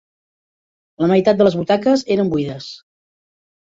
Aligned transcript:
La 1.05 1.11
meitat 1.13 1.39
de 1.43 1.49
les 1.51 1.59
butaques 1.61 2.07
eren 2.19 2.35
buides. 2.37 2.75